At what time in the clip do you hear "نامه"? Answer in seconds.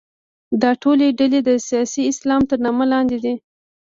2.65-2.85